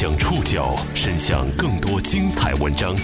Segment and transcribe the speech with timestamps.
[0.00, 2.96] 将触角伸向更多精彩文章，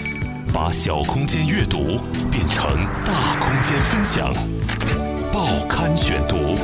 [0.51, 1.99] 把小空间阅读
[2.31, 2.65] 变成
[3.05, 4.33] 大空间分享。
[5.31, 6.55] 报刊选读，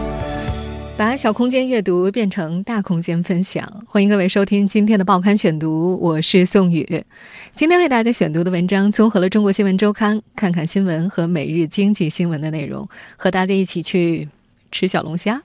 [0.97, 3.83] 把小空间阅读变成大空间分享。
[3.85, 7.05] 欢迎各位收听今天的报刊选读，我是宋宇。
[7.53, 14.27] 今天为大家选读的文章综合了《中国新闻周刊》、《看看新闻》和《每日经济新闻》的内容，和大家一起去
[14.71, 15.43] 吃小龙虾。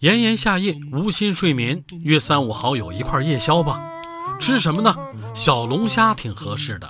[0.00, 3.80] 炎炎夏夜，无心睡眠，约三五好友一块夜宵吧。
[4.38, 4.94] 吃什么呢？
[5.34, 6.86] 小龙虾挺合适的。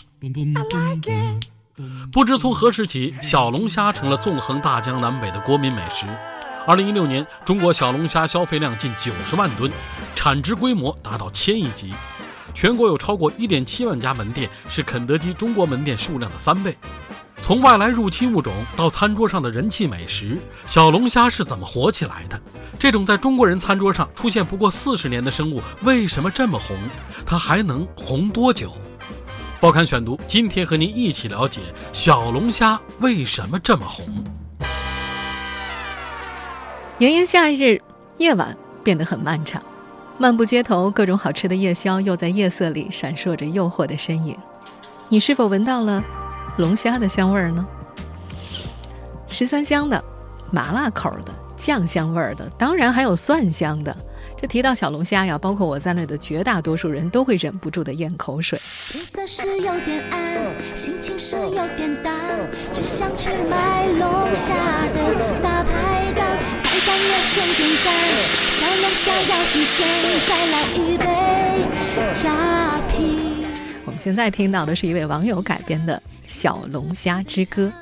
[2.12, 6.06] 不知从何时起，小龙虾成了纵横大江南北的国民美食。
[6.66, 9.70] 二零一六年，中国小龙虾消费量近九十万吨，
[10.16, 11.92] 产值规模达到千亿级。
[12.52, 16.76] 全国有超过一点七万家门店，是肯德基中国门店数量的三倍。
[17.44, 22.40] 从外来入侵物种到餐桌上的人气美食，小龙虾是怎么火起来的？
[22.78, 26.74] 这种在中国人餐桌上出现不过四十年的生物，为什么这么红？
[27.26, 28.72] 它还能红多久？
[29.60, 31.60] 报刊选读，今天和您一起了解
[31.92, 34.06] 小龙虾为什么这么红。
[36.96, 37.78] 炎炎夏日，
[38.16, 39.62] 夜晚变得很漫长，
[40.16, 44.34] 漫步街头，各种好吃的夜宵又在夜色里闪烁着诱惑的身影。
[45.10, 46.02] 你是否闻到了？
[46.56, 47.66] 龙虾的香味儿呢？
[49.26, 50.02] 十三香的、
[50.52, 53.94] 麻辣口的、酱香味儿的，当然还有蒜香的。
[54.40, 58.60] 这提到小龙虾呀，包括我在内的绝大多数人都会忍不住的咽口水。
[58.88, 62.14] 天色是有点暗，心情是有点淡，
[62.72, 66.24] 只想去买龙虾的大排档，
[66.62, 67.94] 菜单也很简单，
[68.50, 69.88] 小龙虾要新鲜，
[70.28, 71.04] 再来一杯
[72.14, 73.33] 扎啤。
[74.04, 76.02] 现在听到的是一位网友改编的。
[76.22, 77.72] 小龙虾之歌，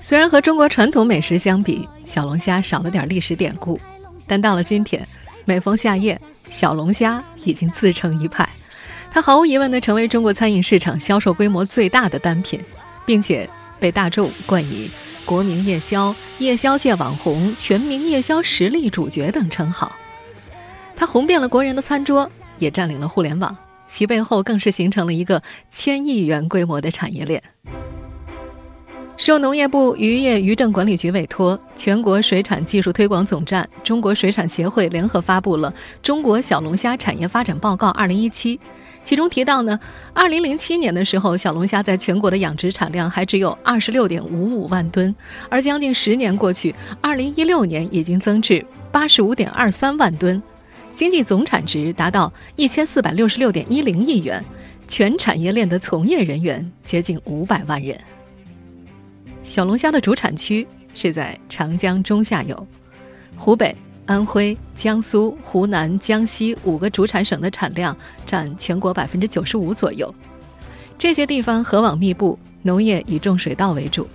[0.00, 3.80] 虽然和中国传统美食相比，小龙虾少了点历史典故，
[4.26, 5.06] 但到了今天，
[5.44, 6.20] 每逢夏夜，
[6.50, 8.48] 小龙虾已经自成一派。
[9.12, 12.60] 它毫无疑问地成为中国餐饮市场销售规模最大的单品，
[13.06, 13.48] 并且
[13.78, 14.90] 被大众冠以
[15.24, 19.92] “国民夜宵”“夜宵界网红”“全民夜宵实力主角”等称号。
[20.96, 23.56] 它红遍了国人的餐桌，也占领了互联网。
[23.92, 27.42] 其背后更是形成了一个千亿元规模的产业链。
[29.18, 35.70] 受农业部渔业渔政管理局委托，全国水产技术推广总站、中国水产协会联合发布了
[36.02, 38.56] 《中国小龙虾产业发展报告（二零一七）》，
[39.04, 39.78] 其中提到呢，
[40.14, 45.14] 二零零七年的时候，小龙虾在全国的养殖产量还只有二十六点五五万吨，
[45.50, 50.42] 而将近十年过去，二零一六年已经增至八十五点二三万吨。
[50.94, 54.44] 经济总产值达到一千四百六十六点一零亿元，
[54.86, 57.98] 全产业链的从业人员接近五百万人。
[59.42, 62.66] 小龙虾的主产区是在长江中下游，
[63.36, 63.74] 湖北、
[64.06, 70.14] 安徽、江苏、湖南、江西五个主产省的产量占全国百分之九十五左右。
[70.98, 74.06] 这些地方河网密布，农业以种水稻为主，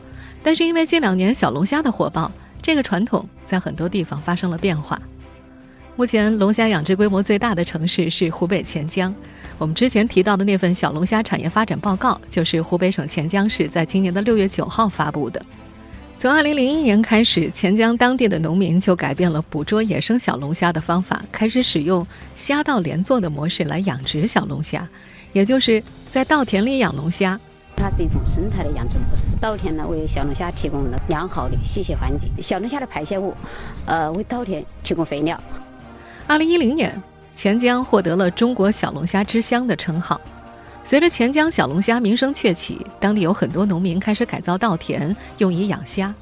[0.44, 5.02] 但是因为近两年小龙虾的火爆，这个传统在很多地方发生了变化。
[5.98, 9.14] 目前龙虾养殖规模最大的城市是湖北潜江。
[9.58, 15.42] 我们之前提到的那份小龙虾产业发展报告，就是湖北省潜江市在今年的六月九号发布的。
[16.16, 24.88] 从二零零一年开始，潜江当地的农民就改变了捕捉野生小龙虾的方法，开始使用虾稻连作的模式来养殖小龙虾，
[25.34, 25.82] 也就是
[26.12, 27.40] 在稻田里养龙虾。
[27.76, 33.34] 它是一种生态的养殖模式，稻田呢为小龙虾提供了良好的栖息环境，小龙虾的排泄物，
[33.88, 35.42] 呃为稻田提供肥料。
[36.30, 37.02] 二零一零年，
[37.34, 40.20] 钱江获得了“中国小龙虾之乡”的称号。
[40.84, 46.14] 随着钱江小龙虾名声鹊起，当地有很多农民开始改造稻田，用以养虾。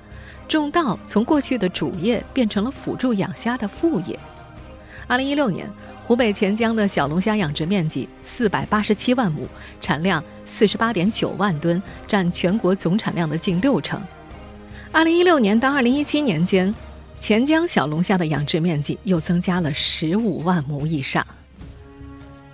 [0.47, 4.17] 种稻从过去的主业变成了辅助养虾的副业。
[5.07, 5.67] 二零一六年，
[6.03, 9.47] 湖北潜江的小龙虾养殖面积四百八十七万亩，
[9.81, 13.99] 产量四十八点九万吨，占全国总产量的近六成。
[14.91, 16.73] 二零一六年到二零一七年间。
[17.25, 21.25] 钱江小龙虾的养殖面积又增加了十五万亩以上。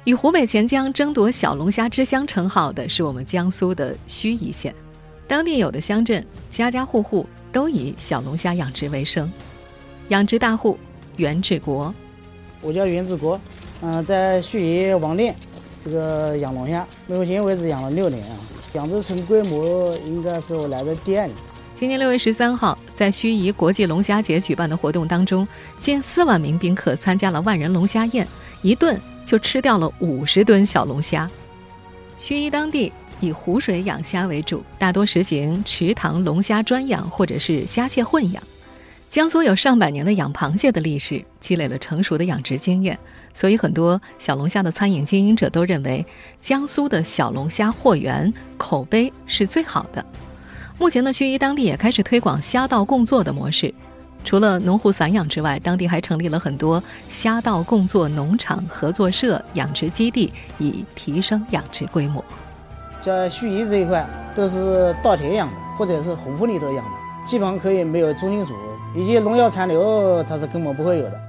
[0.06, 4.74] 与湖北潜江争夺“小龙虾之乡”称号的是我们江苏的盱眙县，
[5.28, 9.30] 当地有的乡镇家家户户都以小龙虾养殖为生。
[10.08, 10.80] 养殖大户
[11.18, 11.94] 袁志国，
[12.62, 13.38] 我叫袁志国，
[13.82, 15.36] 嗯，在盱眙王店
[15.84, 18.38] 这个养龙虾，目前为止养了六年啊，
[18.72, 21.36] 养殖成规模应该是我来的第二年。
[21.82, 25.48] 今年六月十三号，在盱眙国际龙虾节举办的活动当中，
[25.80, 28.28] 近四万名宾客参加了万人龙虾宴，
[28.62, 31.28] 一顿就吃掉了五十吨小龙虾。
[32.20, 38.44] 盱眙当地以湖水养虾为主，大多实行池塘龙虾专养或者是虾蟹混养。
[39.10, 42.96] 江苏有上百年的养螃蟹的历史，积累了成熟的养殖经验，
[43.34, 46.06] 所以很多小龙虾的餐饮经营者都认为，
[46.40, 50.06] 江苏的小龙虾货源口碑是最好的。
[50.82, 53.72] 目前呢，盱眙当地也开始推广虾稻共作的模式，
[54.24, 62.26] 除了农户散养之外，当地还成立了很多虾稻共作农场、合作社、养殖基地，以提升养殖规模。
[63.00, 66.92] 在盱眙这一块，都是稻田养的，或者是湖泊里头养的，
[67.28, 68.56] 基本上可以没有重金属。
[68.96, 71.22] 以及农药残留，它是根本不会有的。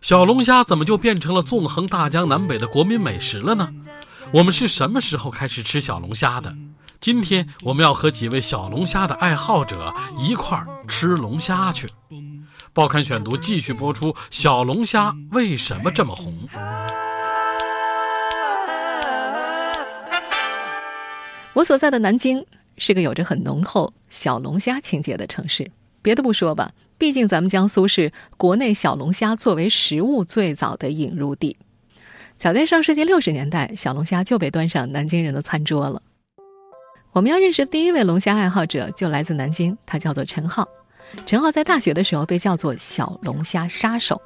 [0.00, 3.68] 小龙虾怎么就变成了纵横大江南北的国民美食了呢？
[4.32, 6.54] 我们是什么时候开始吃小龙虾的？
[7.00, 11.90] 今天我们要和几位小龙虾的爱好者一块儿吃龙虾去。
[12.72, 16.48] 报刊选读继续播出：小龙虾为什么这么红？
[21.54, 22.46] 我所在的南京。
[22.78, 25.70] 是个有着很浓厚小龙虾情节的城市。
[26.00, 31.58] 别的不说吧，毕竟咱们江苏是国内小龙虾作为食物最早的引入地。
[32.40, 36.00] 早在上世纪六十年代，小龙虾就被端上南京人的餐桌了。
[37.12, 40.66] 我们要认识第一位龙虾爱好者，就来自南京，他叫做陈浩。
[41.26, 44.18] 陈浩在大学的时候被叫做“小龙虾杀手”，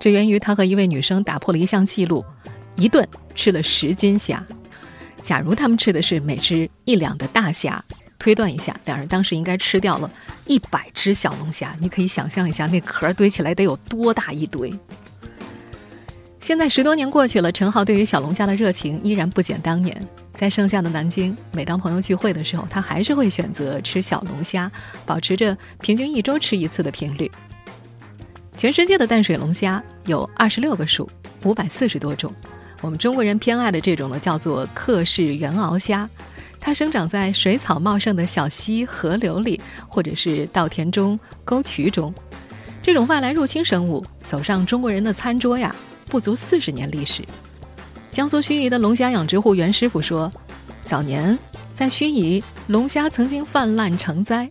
[0.00, 2.24] 这源于他和一位女生打破了一项记录，
[2.74, 3.06] 一顿
[3.36, 4.44] 吃了十斤虾。
[5.22, 7.80] 假如他们吃的是每只一两的大虾。
[8.18, 10.10] 推断一下，两人当时应该吃掉了
[10.44, 11.74] 一百只小龙虾。
[11.80, 14.74] 你可以想象一下，那壳堆起来得有多大一堆。
[16.40, 20.08] 现在十多年过去了，陈浩对于小龙虾的热情依然不减当年。
[20.34, 24.70] 在盛夏的南京，每当朋友聚会的时候，他还是会选择吃小龙虾，
[25.04, 27.30] 保持着平均一周吃一次的频率。
[28.56, 31.08] 全世界的淡水龙虾有二十六个属，
[31.44, 32.34] 五百四十多种。
[32.80, 36.08] 我们中国人偏爱的这种呢，叫做克氏原螯虾。
[36.58, 42.12] 它生长在水草茂盛的小溪、河流里，或者是稻田中、沟渠中。
[42.82, 45.74] 这种外来入侵生物走上中国人的餐桌呀，
[46.10, 47.22] 不足四十年历史。
[48.10, 50.30] 江苏盱眙的龙虾养殖户袁师傅说，
[50.84, 51.38] 早年
[51.72, 54.50] 在盱眙，龙虾曾经泛滥成灾，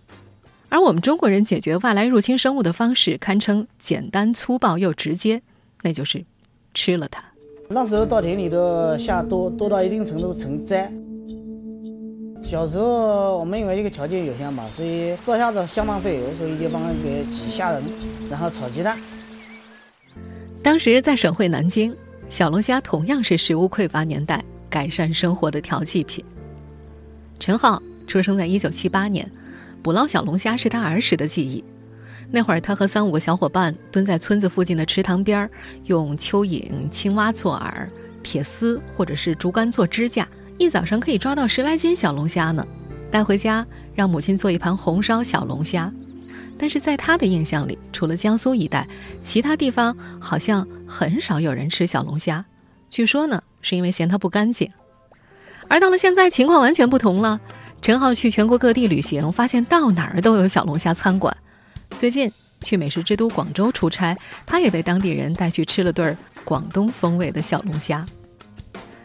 [0.69, 5.41] 而我们中国人解决外来入侵生物的方式堪称简单粗暴又直接，
[5.83, 6.23] 那就是
[6.73, 7.21] 吃了它。
[7.67, 10.91] 那时候稻田里的虾多多到一定程度成灾。
[12.41, 17.83] 小时候我们因为这个条件有限嘛，所以造虾子相当费油，所以就帮给挤虾仁，
[18.29, 18.97] 然后炒鸡蛋。
[20.61, 21.95] 当时在省会南京，
[22.29, 26.23] 小龙虾同样是食物匮乏年代改善生活的调剂品。
[27.39, 29.29] 陈浩出生在一九七八年，
[29.81, 31.63] 捕捞小龙虾是他儿时的记忆。
[32.29, 35.49] 那会儿他和三五个小伙伴蹲在村子附近的池塘边，
[35.85, 37.87] 用蚯蚓、青蛙做饵，
[38.21, 40.27] 铁丝或者是竹竿做支架。
[40.57, 42.63] 一早上可以抓到十来斤小龙虾呢，
[43.09, 43.65] 带回家
[43.95, 45.91] 让母亲做一盘红烧小龙虾。
[46.59, 48.85] 但是在他的印象里，除了江苏一带，
[49.23, 52.43] 其他地方好像很少有人吃小龙虾。
[52.89, 54.69] 据说呢，是因为嫌它不干净。
[55.69, 57.39] 而到了现在，情况完全不同了。
[57.81, 61.35] 陈浩去全国各地旅行，发现到哪儿都有小龙虾餐馆。
[61.97, 62.29] 最近
[62.61, 68.05] 去美食之都广州出差，他也被当地人带去吃了顿广东风味的小龙虾。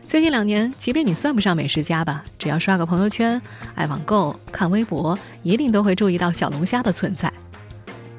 [0.09, 3.41] 最近两年，即便你算不上美食家吧，只要刷个朋友圈、
[3.75, 7.33] 爱网购、看微博，一定都会注意到小龙虾的存在。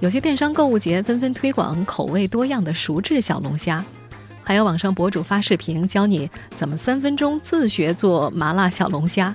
[0.01, 3.83] 有些电商购物节纷纷推广口味多样的熟制小龙虾，
[4.43, 9.33] 还有网上博主发视频教你怎么三分钟自学做麻辣小龙虾。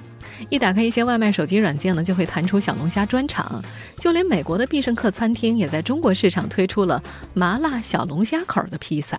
[0.49, 3.63] 一打开一些外卖手机软件呢，就会弹出小龙虾专场。
[3.99, 7.03] 就连美国的必胜客餐厅也在中国市场推出了
[7.35, 9.19] 麻辣小龙虾口的披萨。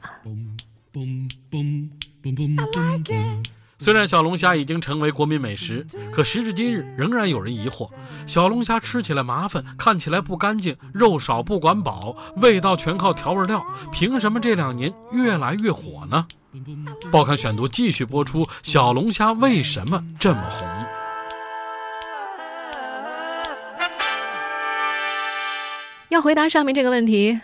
[3.83, 7.89] 虽然小龙虾已经成为国民美食，可时至今日，仍然有人疑惑：
[8.27, 16.27] 小龙虾吃起来麻烦，看起来不干净，肉少不管饱，味道全靠调味料，凭什么这两年越来越火呢？
[17.11, 20.67] 报刊选读继续播出：小龙虾为什么这么红？
[26.09, 27.39] 要回答上面这个问题，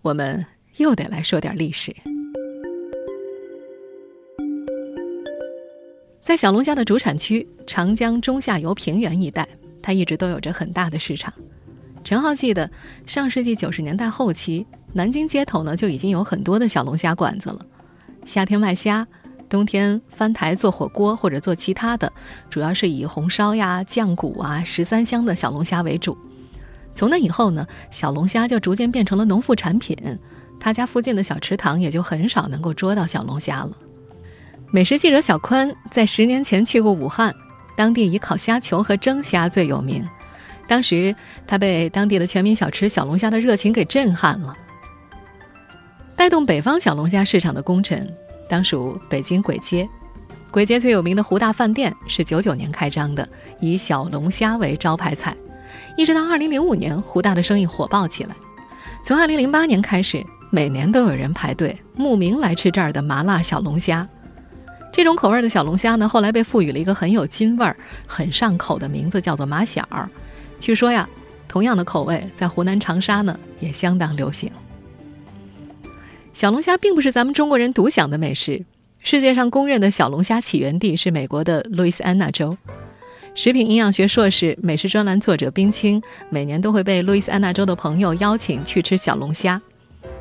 [0.00, 1.94] 我们又得来说点历史。
[6.24, 9.46] 在小龙虾的主产区长江中下游平原一带，
[9.82, 11.30] 它一直都有着很大的市场。
[12.02, 12.70] 陈浩记得，
[13.04, 17.66] 上世纪九十年代后期，南京街头呢就已经有很多的小龙虾馆子了。
[18.24, 19.06] 夏天卖虾，
[19.50, 22.10] 冬天翻台做火锅或者做其他的，
[22.48, 26.16] 主要是以红烧呀、酱骨啊、十三香的小龙虾为主。
[26.94, 29.94] 从那以后呢，小龙虾就逐渐变成了农副产品，
[30.58, 33.76] 他家附近的小池塘也就很少能够捉到小龙虾了。
[34.74, 37.32] 美食记者小宽在十年前去过武汉，
[37.76, 40.04] 当地以烤虾球和蒸虾最有名。
[40.66, 41.14] 当时
[41.46, 44.52] 他被当地的全民小吃小龙虾的热情给震撼了。
[46.16, 48.12] 带动北方小龙虾市场的功臣，
[48.48, 49.88] 当属北京簋街。
[50.50, 53.28] 簋街最有名的胡大饭店是九九年开张的，
[53.60, 55.36] 以小龙虾为招牌菜。
[55.96, 58.34] 一直到二零零五年，胡大的生意火爆起来。
[59.04, 64.08] 从二零零八年开始，每年都有人排队慕名来吃这儿的麻辣小龙虾。
[64.94, 70.08] 这种口味的小龙虾呢，后来被赋予了一个很有京味儿、很上口的名字，叫做马小儿。
[70.60, 71.08] 据说呀，
[71.48, 74.48] 同样的口味在湖南长沙呢也相当流行。
[76.32, 78.64] 小龙虾并不是咱们中国人独享的美食，
[79.00, 82.56] 世界上公认的小龙虾起源地是美国的路易斯安那州。
[83.34, 89.60] 食品营养学硕士、美食专栏作者冰清每年都会被路易斯安那州的朋友邀请去吃小龙虾。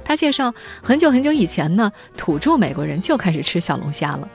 [0.04, 0.52] 他介绍，
[0.82, 4.28] 很久很久以前呢，土著美国人就开始吃小龙虾了。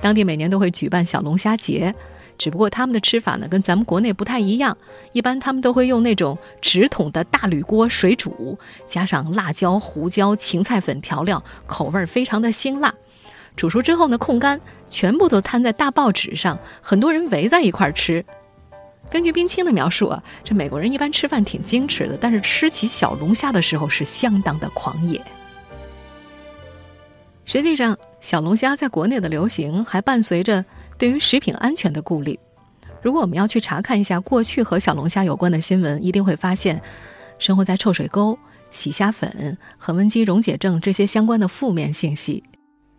[0.00, 1.94] 当地每年都会举办小龙虾节，
[2.36, 4.76] 只不过他们的吃法呢跟咱们国内不太一样。
[5.12, 12.92] 一般他们都会用那种直筒的大铝锅水煮，加上辣椒、胡椒、芹菜粉调料，口味非常的辛辣。
[13.56, 14.60] 煮熟之后呢，控干，
[14.90, 18.24] 全部都摊在大报纸上，很多人围在一块儿吃。
[19.08, 25.22] 根据冰清的描述啊，这美国人一般吃饭挺矜持的，但是吃起小龙虾的时候是相当的狂野。
[27.44, 30.64] 实际上，小龙虾在国内的流行还伴随着
[30.96, 32.38] 对于食品安全的顾虑。
[33.02, 36.80] 如果我们要去查看一下过去和小龙虾有关的新闻，一定会发现，
[37.38, 38.38] 生活在臭水沟、
[38.70, 42.42] 洗虾粉、恒温机溶解症这些相关的负面信息。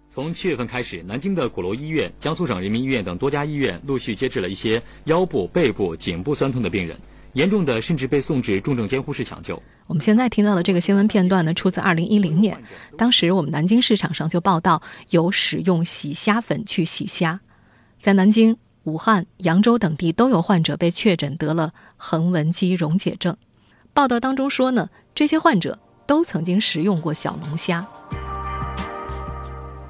[0.07, 6.95] 从七月份开始，南京的鼓楼医院、江苏省人民医院等多家医院陆续接治了一些腰部、背部、颈部酸痛的病人。
[7.35, 9.61] 严重的甚至被送至重症监护室抢救。
[9.87, 12.57] 我们现在听到的这个新闻片段呢，出自2010年，
[12.97, 17.39] 当时我们南京市场上就报道有使用洗虾粉去洗虾，
[17.99, 23.35] 在南京、武汉、扬州等地都有患者被确诊得了横纹肌溶解症。
[23.93, 25.77] 报道当中说呢，这些患者
[26.07, 27.85] 都曾经食用过小龙虾。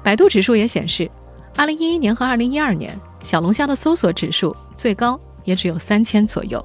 [0.02, 1.08] 百度指数也显示
[1.54, 6.64] ，2011年和2012年小龙虾的搜索指数最高也只有三千左右。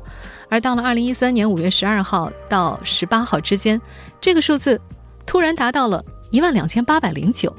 [0.52, 3.82] 而到了二零一三年五月十二号到十八号之间，
[4.20, 4.82] 这个数字
[5.26, 7.56] 突然达到了一万两千八百零九。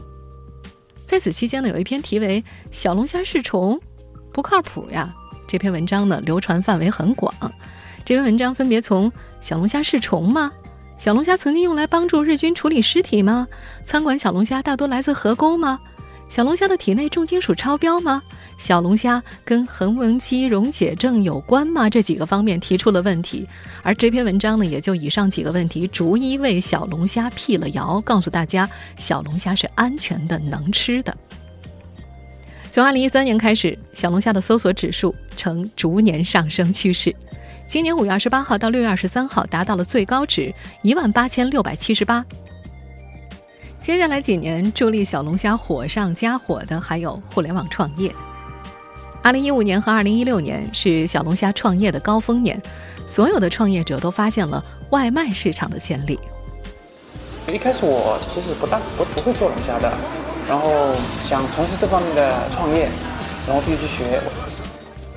[1.06, 3.80] 在此期间呢，有一篇题为《小龙虾是虫，
[4.30, 5.10] 不靠谱呀》
[5.46, 7.34] 这篇文章呢，流传范围很广。
[8.04, 10.52] 这篇文章分别从“小龙虾是虫吗？
[10.98, 13.48] 小龙虾曾经用来帮助日军处理尸体吗？
[13.86, 15.80] 餐馆小龙虾大多来自河沟吗？
[16.32, 18.22] 小龙虾的体内重金属超标吗？”
[18.56, 21.90] 小龙虾跟横纹肌溶解症有关吗？
[21.90, 23.46] 这几个方面提出了问题，
[23.82, 31.14] 而这篇文章呢，也就以上几个问题逐一为小龙虾辟了谣，告诉大家小龙虾是安全的、能吃的。
[32.70, 37.14] 从二零一三年开始，小龙虾的搜索指数呈逐年上升趋势，
[37.68, 42.24] 今年五月二十八号到六月二十三号达到了最高值一万八千六百七十八。
[43.82, 48.14] 接下来几年助力小龙虾火上加火的还有互联网创业。
[49.20, 52.62] 二零一五年和二零一六年是小龙虾创业的高峰年，
[53.08, 56.16] 所有的创业者都发现了外卖市场的潜力。
[57.52, 59.92] 一开始我其实不大不不会做龙虾的，
[60.48, 60.94] 然后
[61.28, 62.88] 想从事这方面的创业，
[63.48, 64.20] 然后必须去学。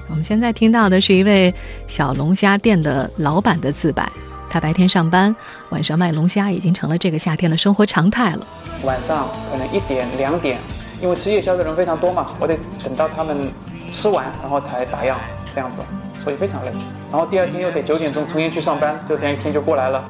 [0.10, 1.54] 我们现在听到的是一位
[1.88, 4.12] 小龙虾店的老板的自白，
[4.56, 5.36] 他白天上班，
[5.68, 8.48] 晚上卖龙虾已经成了这个夏天的生活常态了。
[8.84, 10.58] 晚上可能一点两点，
[11.02, 13.52] 因为吃夜宵的人非常多嘛，我得等到他们。
[13.92, 15.16] 吃完然后才打烊，
[15.54, 15.82] 这样子，
[16.24, 16.72] 所以非常累。
[17.12, 20.10] 然后第二天又得九点钟重新去上班，就这样一天就过来了。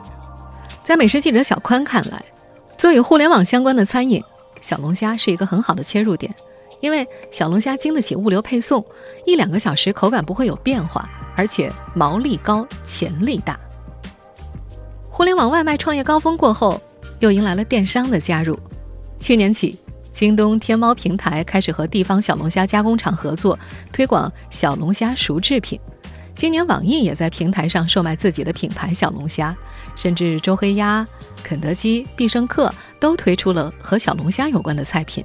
[0.83, 2.23] 在美食记者小宽看来，
[2.77, 4.23] 做与互联网相关的餐饮，
[4.61, 6.33] 小龙虾是一个很好的切入点，
[6.81, 8.85] 因为小龙虾经得起物流配送，
[9.25, 13.59] 一两个小时口感不会有变化，而且毛利高，潜力大。
[15.15, 16.77] 互联网外卖创业高峰过后，
[17.19, 18.59] 又迎来了电商的加入，
[19.17, 19.79] 去年起。
[20.11, 23.57] 京东、天猫平台开始和地方小龙虾加工厂合作，
[23.93, 25.79] 推广小龙虾熟制品。
[26.35, 29.55] 今年，网易也在平台上售卖自己的品牌小龙虾，
[29.95, 31.07] 甚至周黑鸭、
[31.41, 32.69] 肯德基、必胜客
[32.99, 35.23] 都推出了和小龙虾有关的菜品。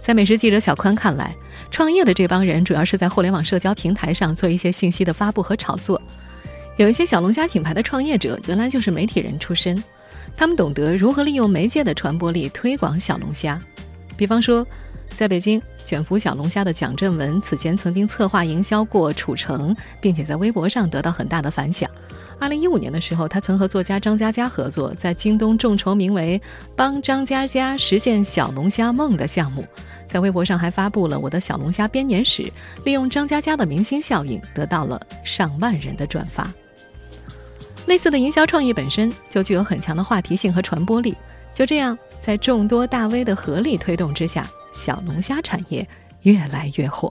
[0.00, 1.36] 在美食记者小宽看来，
[1.70, 6.00] 创业的这帮人主要是在互联网社交平台上做一些信息的发布和炒作。
[6.78, 9.82] 有一些小龙虾品牌的创业者原来就是媒体人出身，
[10.36, 13.60] 他们懂得如何利用媒介的传播力推广小龙虾。
[14.16, 14.64] 比方说，
[15.16, 21.90] 在北京卷福小龙虾的蒋振文，此前曾经策划营销过褚橙，并且在微博上得到很大的反响。
[22.38, 26.40] 二零一五年的时候，他曾和作家张嘉佳合作，在京东众筹名为
[26.76, 29.66] “帮张嘉佳实现小龙虾梦”的项目，
[30.06, 32.48] 在微博上还发布了我的小龙虾编年史，
[32.84, 36.48] 利用张嘉佳的明星效应，得到了上万人的转发。
[37.88, 41.16] 类似的营销创意本身就具有很强的话题性和传播力。
[41.54, 45.88] 就这样，在众多大 V 的合力推动之下，小龙虾产业
[46.20, 47.10] 越来越火。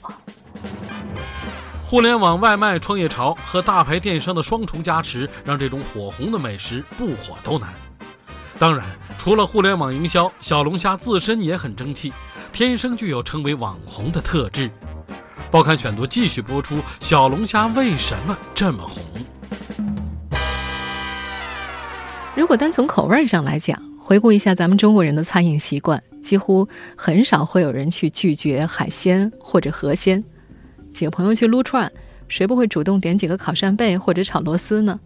[1.83, 7.73] 互联网外卖创业潮和大牌电商的双重加持，让这种火红的美食不火都难。
[8.59, 8.85] 当然，
[9.17, 12.13] 除了互联网营销，小龙虾自身也很争气，
[12.53, 14.69] 天生具有成为网红的特质。
[15.49, 19.01] 报刊选读继续播出：小龙虾为什么这么红？
[22.37, 30.23] 如果单从口味上来讲，回顾一下咱们中国人的餐饮习惯，几乎很少会有人去拒绝海鲜或者河鲜。
[30.93, 31.91] 几个朋友去撸串，
[32.27, 34.99] 谁不会主动点几个烤扇贝或者炒螺丝呢？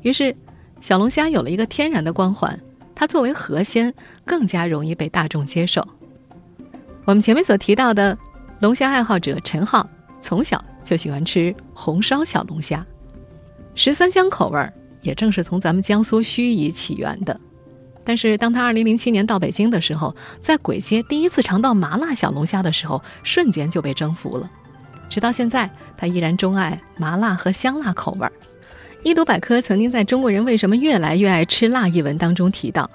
[0.00, 0.34] 于是，
[0.80, 2.58] 小龙虾有了一个天然的光环，
[2.96, 5.86] 它作为河鲜更加容易被大众接受。
[7.04, 8.18] 我们前面所提到的
[8.58, 9.88] 龙虾爱好者陈浩，
[10.20, 12.84] 从小就喜欢吃红烧小龙虾，
[13.76, 14.74] 十三香口味儿。
[15.02, 17.38] 也正是从咱们江苏盱眙起源的，
[18.04, 24.50] 但是当他2007年到北京的时候，在簋街第一次尝到麻辣小龙虾的时候，瞬间就被征服了。
[25.08, 28.32] 直到现在，他依然钟爱麻辣和香辣口味儿。
[29.02, 32.88] 一读百科曾经在中国人为什么越来越爱吃辣一文当中提到，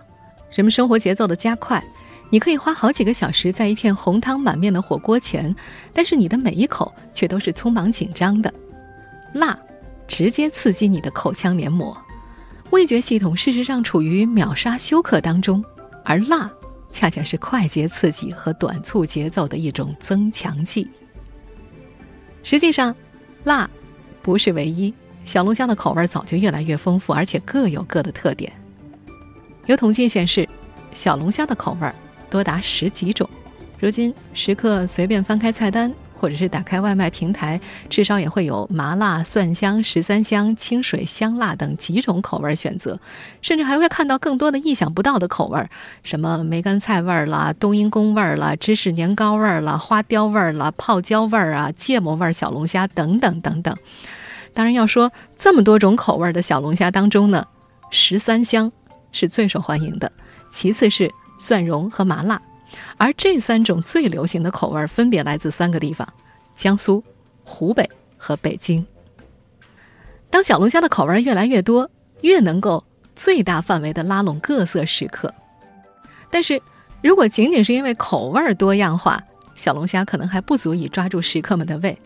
[0.56, 1.84] 人们生活节奏的加快，
[2.30, 5.54] 你可以花好几个小时在一片红汤满面的火锅前，
[5.94, 8.54] 但是你的每一口却都是匆忙紧张的，
[9.34, 9.60] 辣。
[10.08, 11.96] 直接刺激你的口腔黏膜，
[12.70, 15.64] 味觉系统事实上处于秒杀休克当中，
[16.04, 16.50] 而辣
[16.92, 20.88] 恰恰是快捷刺激和短促节奏的一种增强剂。
[22.44, 22.96] 实际上，
[23.44, 23.70] 辣
[24.22, 24.94] 不是唯一，
[25.26, 28.52] 小龙虾的口味早就越来越丰富，而且各有各的特点。
[29.66, 30.48] 有统计显示，
[30.94, 31.92] 小龙虾的口味
[32.30, 33.30] 多达十几种。
[33.80, 35.94] 如今，食客随便翻开菜单。
[36.20, 37.60] 或者是打开外卖平台，
[37.90, 43.00] 至少也会有麻辣、蒜香、十三香、清水、香辣等几种口味选择，
[43.42, 45.64] 甚至还会看到更多的意想不到的口味，
[46.04, 53.76] 什么梅干菜味儿啦、冬阴功味儿啦、芝士年糕味儿啦、花雕味儿啦、泡椒味儿啊、芥末味儿小龙虾等等等等。
[54.54, 57.46] 当然，要说这么多种口味的小龙虾当中呢，
[57.92, 58.72] 十三香
[59.12, 60.12] 是最受欢迎的，
[60.50, 62.42] 其次是蒜蓉和麻辣。
[62.98, 66.08] 而这三种最流行的口味分别来自三个地方：
[66.56, 67.04] 江苏、
[67.44, 68.86] 湖北和北京。
[70.30, 71.90] 当小龙虾的口味越来越多，
[72.22, 72.84] 越能够
[73.16, 75.34] 最大范围的拉拢各色食客。
[76.30, 76.62] 但是，
[77.02, 79.22] 如果仅仅是因为口味多样化，
[79.56, 81.98] 小龙虾可能还不足以抓住食客们的胃。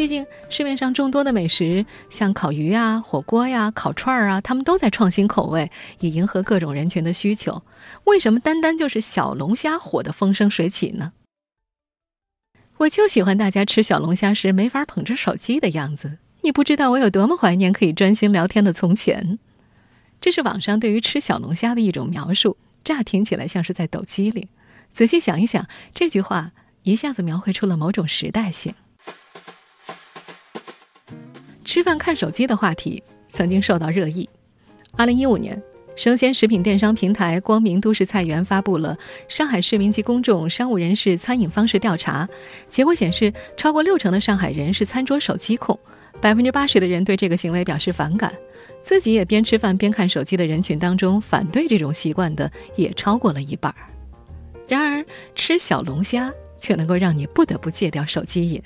[0.00, 7.62] 毕竟市面上众多的美食，像烤鱼啊、火锅呀、烤串儿啊，他们都在创新口味，以迎合各种人群的需求。
[8.04, 11.12] 为什么单单就是小龙虾火得风生水起呢？
[12.78, 16.16] 我就喜欢大家吃小龙虾时没法捧着手机的样子。
[16.40, 19.38] 你不知道我有多么怀念可以专心聊天的从前。
[20.18, 24.48] 这是网上对于吃小龙虾的一种描述，乍听起来像是在抖机灵。
[24.94, 26.52] 仔细想一想，这句话
[26.84, 28.74] 一下子描绘出了某种时代性。
[31.64, 34.28] 吃饭看手机的话题曾经受到热议。
[34.96, 35.62] 二零一五年，
[35.94, 38.96] 生鲜食品电商平台光明都市菜园发布了
[39.28, 42.28] 上海市民及公众商务人士餐饮方式调查，
[42.68, 45.78] 结果显示，超过六成的上海人是餐桌手机控，
[46.20, 48.32] 百分之八十的人对这个行为表示反感。
[48.82, 53.78] 自己也边吃饭边看手机的人群当中，反对这种习惯的也超过了一半儿。
[54.66, 58.62] 然而，吃小龙虾却能够让你不得不戒掉手机瘾。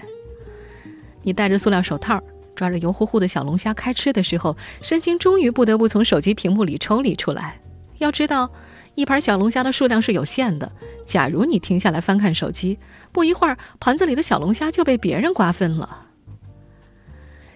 [1.23, 2.23] 你戴着塑料手套。
[2.55, 7.61] 抓着油乎乎的小龙虾开吃的时候，身心终于不得不从手机屏幕里抽离出来。
[7.99, 8.51] 要知道，
[8.95, 10.71] 一盘小龙虾的数量是有限的。
[11.05, 12.79] 假如你停下来翻看手机，
[13.13, 16.07] 不一会儿，盘子里的小龙虾就被别人瓜分了。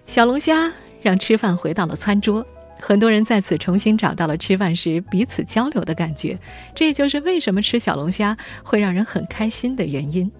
[0.06, 2.46] 小龙虾让吃饭回到了餐桌，
[2.80, 6.38] 很多人在此重新找到了吃饭时彼此交流的感觉。
[6.74, 10.30] 这也就是为什么吃小龙虾会让人很开心的原因。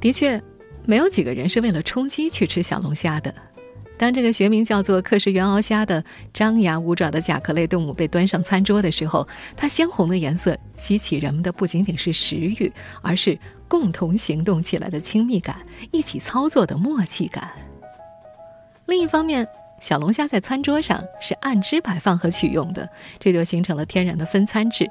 [0.00, 0.42] 的确。
[0.86, 3.34] 没有几个人是为了充饥去吃小龙虾的。
[3.98, 12.70] 当这个学名叫做克氏原螯虾的张牙舞爪的甲壳类动物被端上餐桌的时候，它鲜红的颜色激起人们的不仅仅是食欲，
[13.00, 15.56] 而是共同行动起来的亲密感，
[15.92, 17.50] 一起操作的默契感。
[18.84, 19.48] 另一方面，
[19.80, 22.86] 小龙虾在餐桌上是按只摆放和取用的，
[23.18, 24.86] 这就形成了天然的分餐制。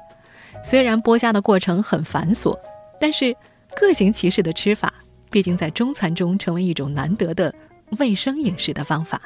[0.64, 2.58] 虽然剥虾的过程很繁琐，
[3.00, 3.36] 但是
[3.80, 4.92] 各行其事的吃法。
[5.30, 7.54] 毕竟，在中餐中成为一种难得的
[7.98, 9.20] 卫生饮食的方法。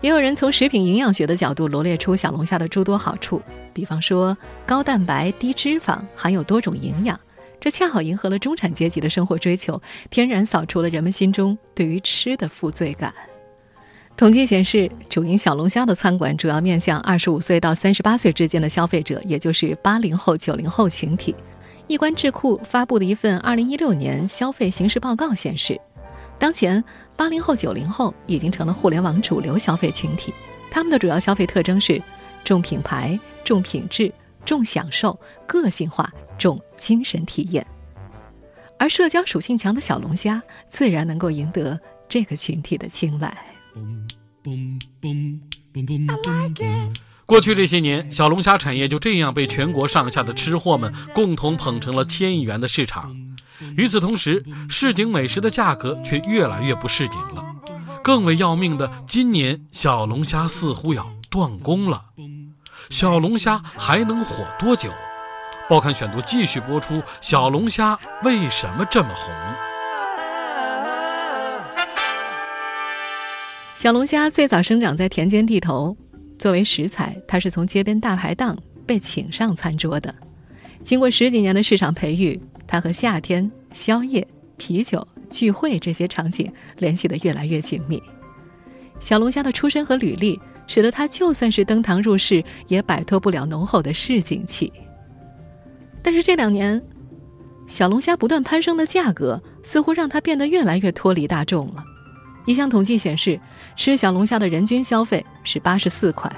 [0.00, 7.18] 也有人从食品营养学的角度罗列出小龙虾的诸多好处，比方说高蛋白、低脂肪，含有多种营养，
[7.60, 13.12] 这恰好迎合了中产阶级的生活追求，天然扫除了人们心中对于吃的负罪感。
[14.16, 21.34] 统计显示，主营小龙虾的餐馆主要面向二十五岁到三十八岁之间的消费者，也就是八零后、九零后群体。
[21.88, 25.80] 易观智库发布的一份二零一六年消费形势报告显示，
[26.38, 26.84] 当前
[27.16, 30.32] 八零后、九零后已经成了互联网主流消费群体。
[30.70, 32.00] 他们的主要消费特征是
[32.44, 34.12] 重品牌、重品质、
[34.44, 37.66] 重享受、个性化、重精神体验。
[38.78, 43.34] 而社交属性强的小龙虾，自然能够赢得这个群体的青睐。
[47.28, 53.14] 过去这些年，小龙虾产业就这样被全国上下的吃货们共同捧成了千亿元的市场。
[53.76, 57.44] 与此同时，市井美食的价格却越来越不市井了。
[58.02, 62.02] 更为要命的，今年小龙虾似乎要断供了。
[62.88, 64.88] 小龙虾还能火多久？
[65.68, 69.34] 报刊选读继续播出：小龙虾为什么这么红？
[73.74, 75.94] 小龙虾最早生长在田间地头，
[76.38, 80.14] 作为食材，它是从街边大排档被请上餐桌的。
[80.84, 88.00] 经过十几年的市场培育，它和夏天、宵夜、啤酒、聚会这些场景联系得越来越紧密。
[89.00, 94.72] 小龙虾的出身和履历，使得它就算是登堂入室，也摆脱不了浓厚的市井气。
[96.02, 96.80] 但是这两年，
[97.66, 101.84] 小龙虾不断攀升的价格，似乎让它变得越来越脱离大众了。
[102.48, 103.38] 一项统计显示，
[103.76, 106.32] 吃小龙虾的人均消费是八十四块。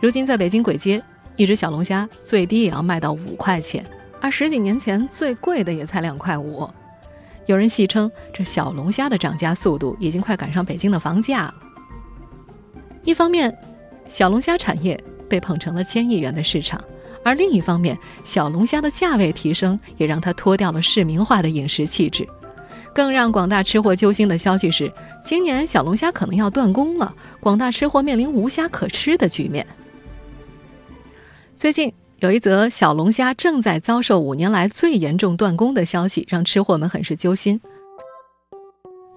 [0.00, 1.02] 如今在北京簋街，
[1.36, 3.84] 一只小龙虾最低也要卖到五块钱，
[4.22, 6.66] 而十几年前最贵的也才两块五。
[7.44, 11.54] 有人戏称，这小龙虾的涨价速度已经快赶上北京的房价了。
[13.04, 13.54] 一方面，
[14.08, 16.80] 小龙虾产业被捧成了千亿元的市场；
[17.22, 22.26] 而另一方面，小龙虾的价位提升也让它脱掉了市民化的饮食气质。
[22.94, 29.66] 更让广大吃货揪心的消息是，今年小龙虾可能要断供了，广大吃货面临无虾可吃的局面。
[31.56, 37.60] 最近有一则小龙虾正在遭受五年来最严重断供的消息，让吃货们很是揪心。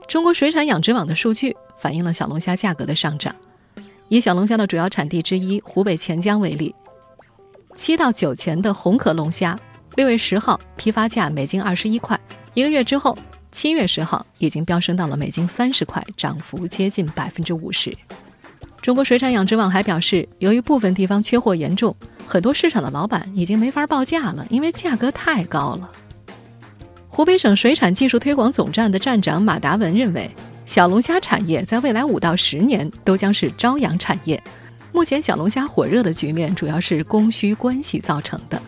[0.08, 3.36] 中国水产养殖网的数据反映了小龙虾价格的上涨。
[4.10, 6.76] 以小龙虾的主要产地之一湖北潜江为例，
[7.76, 9.58] 七到九钱的红壳龙虾，
[9.96, 12.20] 六月十号批发价每斤二十一块，
[12.54, 13.18] 一个月之后。
[13.52, 17.96] 七月十号已经飙升到了每斤三十块，涨幅接近百分之五十。
[18.82, 25.92] 中国水产养殖网还表示，由于部分地方缺货严重，很多市场的老板已经没法报价了，因为价格太高了。
[27.10, 30.32] 湖北省水产技术推广总站的站长马达文认为，
[30.66, 34.42] 小龙虾产业在未来五到十年都将是朝阳产业。
[34.94, 38.62] 目前小龙虾火热的局面主要是供需关系造成的。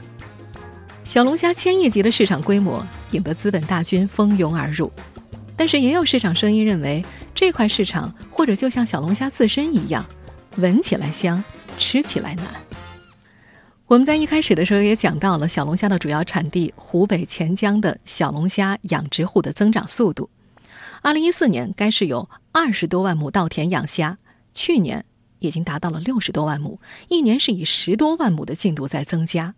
[1.06, 4.92] 小龙虾千亿级的市场规模，引得资本大军蜂拥而入。
[5.56, 7.04] 但是，也有市场声音认为，
[7.36, 10.06] 这块市场或者就像小龙虾自身一样，
[10.56, 11.44] 闻起来香，
[11.78, 12.46] 吃起来难。
[13.86, 20.30] 我们在一开始的时候也讲到了小龙虾的主要产地湖北潜江的小龙虾养殖户的增长速度。
[21.02, 24.18] 二零一四年，该市有二十多万亩稻田养虾，
[24.54, 25.04] 去年
[25.40, 29.54] 已经达到了六十多万亩，一年是以十多万亩的进度在增加。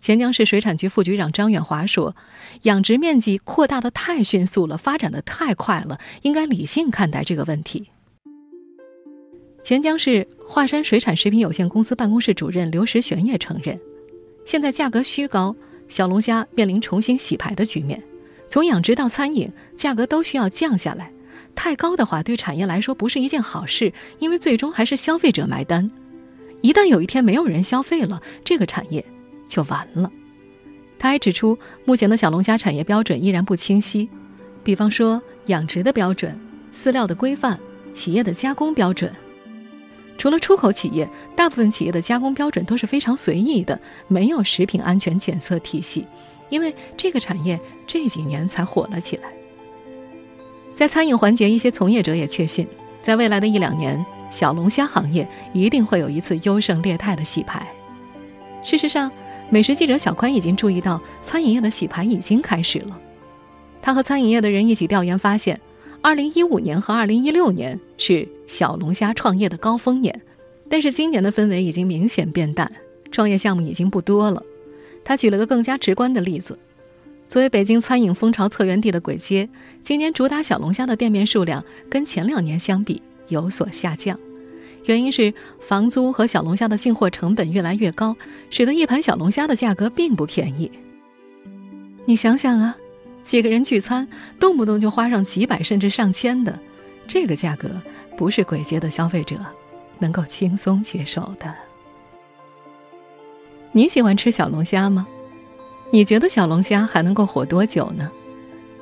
[0.00, 2.16] 潜江市水产局副局长张远华说
[2.62, 7.90] ：“养殖面积扩大的太迅速了，发展的太快了，应该理性看待这个问题。”
[9.62, 13.78] 潜江市华山水产食品有限公司办公室主任刘石璇也承认，
[14.44, 15.54] 现在价格虚高，
[15.86, 18.02] 小龙虾面临重新洗牌的局面。
[18.48, 21.12] 从养殖到餐饮，价格都需要降下来。
[21.54, 25.90] 太高的话，对产业来说不是一件好事，因为最终还是消费者买单。
[26.62, 29.04] 一旦有一天没有人消费了，这个产业。
[29.50, 30.10] 就完了。
[30.98, 34.08] 他还指出，目前的小龙虾产业标准依然不清晰，
[34.62, 36.38] 比方说养殖的标准、
[36.74, 37.58] 饲料的规范、
[37.92, 39.12] 企业的加工标准。
[40.16, 46.06] 除了出口企业，大部分企业的加工标准都是非常随意的，没有食品安全检测体系。
[46.50, 49.32] 因为这个产业这几年才火了起来。
[50.74, 52.66] 在餐饮环节，一些从业者也确信，
[53.00, 57.66] 在未来的一两年，小龙虾行业一定会有一次优胜劣汰的洗牌。
[58.62, 59.10] 事实上，
[59.52, 62.96] 美食记者小宽已经注意到，餐饮业的洗牌已经开始了。
[63.82, 65.60] 他和餐饮业的人一起调研发现
[66.02, 70.22] ，2015年和2016年是小龙虾创业的高峰年，
[70.68, 72.70] 但是今年的氛围已经明显变淡，
[73.10, 74.40] 创业项目已经不多了。
[75.04, 76.56] 他举了个更加直观的例子：
[77.26, 79.48] 作为北京餐饮风潮策源地的簋街，
[79.82, 84.16] 今年主打小龙虾的店面数量跟前两年相比有所下降。
[84.84, 88.16] 原因是房租和小龙虾的进货成本越来越高，
[88.48, 90.70] 使得一盘小龙虾的价格并不便宜。
[92.06, 92.76] 你想想啊，
[93.22, 96.58] 几个人聚餐，动不动就花上几百甚至上千的，
[97.06, 97.70] 这个价格
[98.16, 99.36] 不是鬼街的消费者
[99.98, 101.54] 能够轻松接受的。
[103.72, 105.06] 你喜欢吃小龙虾吗？
[105.92, 108.10] 你觉得小龙虾还能够火多久呢？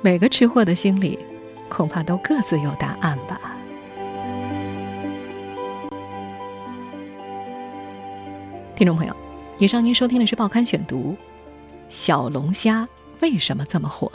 [0.00, 1.18] 每个吃货的心里，
[1.68, 3.57] 恐怕都各自有答案吧。
[8.78, 9.16] 听众朋友，
[9.58, 11.10] 以上您收听的是《报刊选读》，
[11.88, 12.88] 小龙虾
[13.18, 14.08] 为什么这么火？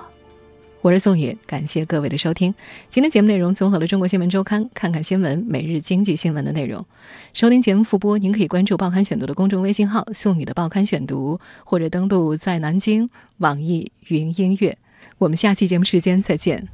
[0.80, 2.56] 我是宋宇，感谢各位的收听。
[2.90, 6.86] 今天节目内容综合了《中国新闻周刊》《看看新闻》《每日经济新闻》的内容。
[7.34, 14.78] 收听节目复播，您可以关注《报刊选读》的公众微信号“宋宇的报刊选读”，或者登录在南京网易云音乐。
[15.18, 16.70] 我们下期节目时间再见。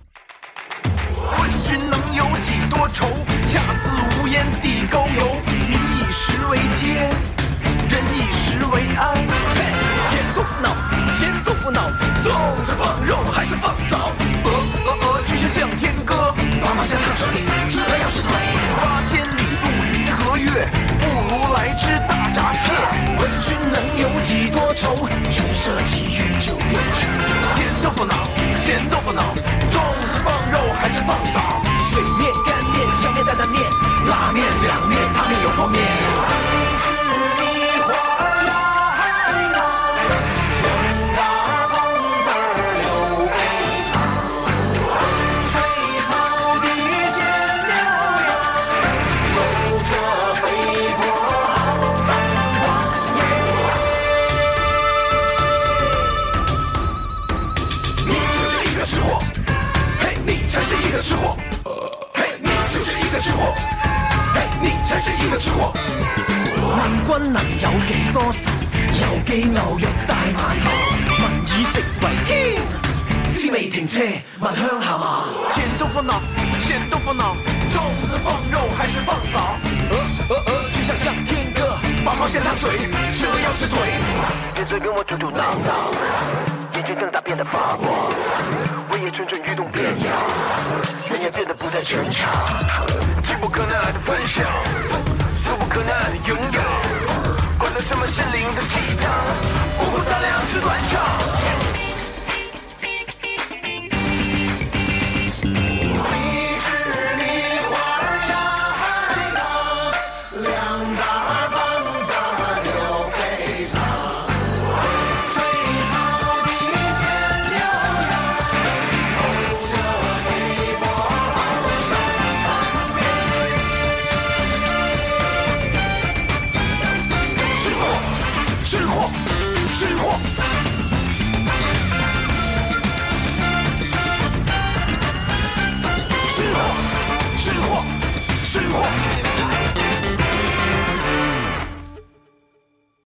[0.83, 3.07] 问君能有几多愁？
[3.47, 5.48] 恰似无烟地沟油。
[10.39, 10.69] 豆腐脑，
[11.19, 11.81] 咸豆腐脑，
[12.23, 12.31] 粽
[12.63, 14.15] 子放肉还是放枣？
[14.45, 14.49] 鹅
[14.85, 16.33] 鹅鹅，曲项向天歌。
[16.63, 17.27] 爸妈先烫水，
[17.67, 18.31] 吃了要吃腿。
[18.79, 20.47] 八千里路云和月，
[20.97, 22.71] 不如来只大闸蟹。
[23.19, 25.09] 问君能有几多愁？
[25.29, 27.05] 穷奢极欲就六尺。
[27.55, 28.15] 甜豆腐脑，
[28.61, 29.21] 咸豆腐脑，
[29.67, 29.75] 粽
[30.07, 31.59] 子放肉还是放枣？
[31.83, 33.61] 水面、干面、小面、担担面，
[34.07, 35.83] 拉面、凉面、汤面、油泼面。
[91.83, 92.29] 全场，
[93.25, 94.45] 最不可耐的分享，
[95.43, 96.61] 俗不可耐的拥有，
[97.57, 99.09] 管他什么心灵的鸡汤，
[99.79, 101.48] 不鼓掌两次断场。